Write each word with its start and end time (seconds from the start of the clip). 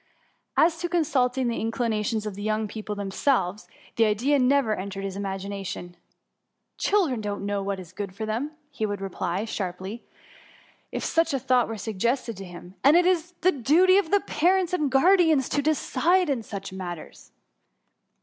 As 0.57 0.79
to 0.79 0.89
consulting 0.89 1.47
the 1.47 1.61
inclinations 1.61 2.25
of 2.25 2.33
the 2.33 2.41
young 2.41 2.67
people 2.67 2.95
themselves, 2.95 3.67
the 3.97 4.05
idea 4.05 4.39
never 4.39 4.73
entered 4.75 5.03
his 5.03 5.15
imagination. 5.15 5.89
^' 6.79 6.79
Children 6.79 7.21
don*t 7.21 7.45
know 7.45 7.61
what 7.61 7.79
is 7.79 7.93
good 7.93 8.15
for 8.15 8.25
them, 8.25 8.49
he 8.71 8.83
would 8.87 8.99
reply 8.99 9.45
sharply, 9.45 10.03
if 10.91 11.03
such 11.03 11.35
a 11.35 11.39
thought 11.39 11.67
were 11.67 11.77
suggested 11.77 12.35
to 12.37 12.45
him, 12.45 12.71
^^ 12.71 12.73
and 12.83 12.97
it 12.97 13.05
is 13.05 13.33
the 13.41 13.51
duty 13.51 13.99
of 13.99 14.11
parents 14.25 14.73
and 14.73 14.91
guar 14.91 15.15
dians 15.19 15.47
to 15.51 15.61
decide 15.61 16.31
in 16.31 16.41
such 16.41 16.73
matters." 16.73 17.31